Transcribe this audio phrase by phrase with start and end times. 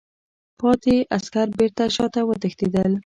[0.59, 2.91] پاتې عسکر بېرته شاته وتښتېدل.